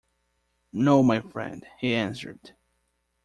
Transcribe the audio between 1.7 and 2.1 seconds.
he